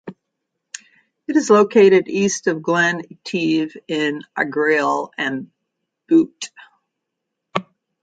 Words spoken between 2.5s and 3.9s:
Glen Etive